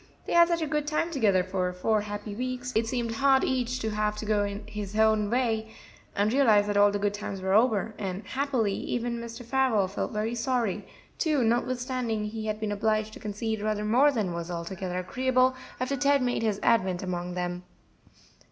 They 0.25 0.33
had 0.33 0.49
had 0.49 0.57
such 0.57 0.61
a 0.63 0.67
good 0.67 0.87
time 0.87 1.11
together 1.11 1.43
for 1.43 1.71
four 1.73 2.01
happy 2.01 2.33
weeks, 2.33 2.73
it 2.75 2.87
seemed 2.87 3.11
hard 3.11 3.43
each 3.43 3.77
to 3.81 3.91
have 3.91 4.15
to 4.15 4.25
go 4.25 4.59
his 4.65 4.95
own 4.95 5.29
way 5.29 5.75
and 6.15 6.33
realize 6.33 6.65
that 6.65 6.75
all 6.75 6.89
the 6.89 6.97
good 6.97 7.13
times 7.13 7.39
were 7.39 7.53
over; 7.53 7.93
and, 7.99 8.25
happily, 8.25 8.73
even 8.73 9.21
Mr. 9.21 9.45
Farwell 9.45 9.87
felt 9.87 10.11
very 10.11 10.33
sorry, 10.33 10.87
too, 11.19 11.43
notwithstanding 11.43 12.23
he 12.25 12.47
had 12.47 12.59
been 12.59 12.71
obliged 12.71 13.13
to 13.13 13.19
concede 13.19 13.61
rather 13.61 13.85
more 13.85 14.11
than 14.11 14.33
was 14.33 14.49
altogether 14.49 14.97
agreeable 14.97 15.55
after 15.79 15.95
Ted 15.95 16.23
made 16.23 16.41
his 16.41 16.59
advent 16.63 17.03
among 17.03 17.35
them. 17.35 17.61